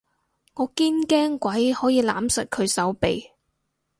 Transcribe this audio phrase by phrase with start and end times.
[0.55, 3.29] 我堅驚鬼可以攬實佢手臂